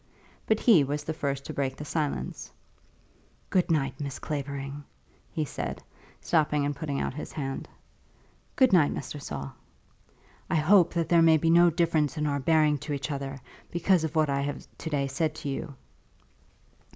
But 0.47 0.59
he 0.61 0.83
was 0.83 1.03
the 1.03 1.13
first 1.13 1.45
to 1.45 1.53
break 1.53 1.77
the 1.77 1.85
silence. 1.85 2.49
"Good 3.51 3.69
night, 3.69 4.01
Miss 4.01 4.17
Clavering," 4.17 4.83
he 5.31 5.45
said, 5.45 5.83
stopping 6.19 6.65
and 6.65 6.75
putting 6.75 6.99
out 6.99 7.13
his 7.13 7.31
hand. 7.33 7.69
"Good 8.55 8.73
night, 8.73 8.91
Mr. 8.95 9.21
Saul." 9.21 9.53
"I 10.49 10.55
hope 10.55 10.95
that 10.95 11.07
there 11.09 11.21
may 11.21 11.37
be 11.37 11.51
no 11.51 11.69
difference 11.69 12.17
in 12.17 12.25
our 12.25 12.39
bearing 12.39 12.79
to 12.79 12.93
each 12.93 13.11
other, 13.11 13.39
because 13.69 14.03
of 14.03 14.15
what 14.15 14.27
I 14.31 14.41
have 14.41 14.65
to 14.79 14.89
day 14.89 15.05
said 15.05 15.35
to 15.35 15.49
you?" 15.49 15.75